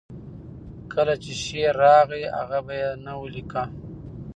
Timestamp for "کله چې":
0.93-1.31